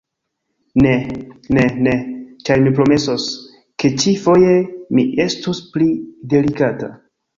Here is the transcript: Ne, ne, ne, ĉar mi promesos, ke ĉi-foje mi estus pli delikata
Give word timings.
Ne, 0.83 0.93
ne, 1.57 1.65
ne, 1.87 1.93
ĉar 2.49 2.63
mi 2.67 2.73
promesos, 2.79 3.27
ke 3.83 3.91
ĉi-foje 4.05 4.57
mi 4.99 5.07
estus 5.27 5.61
pli 5.77 5.91
delikata 6.35 6.91